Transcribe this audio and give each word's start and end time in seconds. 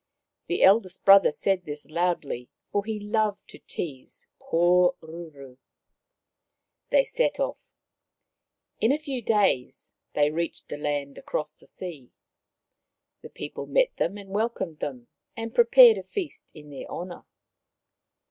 The 0.47 0.63
eldest 0.63 1.05
brother 1.05 1.31
said 1.31 1.65
this 1.65 1.87
loudly, 1.87 2.49
for 2.71 2.83
he 2.83 2.99
loved 2.99 3.47
to 3.49 3.59
tease 3.59 4.25
poor 4.39 4.95
Ruru. 4.99 5.59
They 6.89 7.03
set 7.03 7.39
off. 7.39 7.59
In 8.79 8.91
a 8.91 8.97
few 8.97 9.21
days 9.21 9.93
they 10.15 10.31
reached 10.31 10.69
the 10.69 10.77
land 10.77 11.19
across 11.19 11.53
the 11.59 11.67
sea. 11.67 12.09
The 13.21 13.29
people 13.29 13.67
met 13.67 13.95
them 13.97 14.17
and 14.17 14.31
welcomed 14.31 14.79
them, 14.79 15.07
and 15.37 15.53
prepared 15.53 15.99
a 15.99 16.03
feast 16.03 16.49
in 16.55 16.71
their 16.71 16.87
honour. 16.89 17.25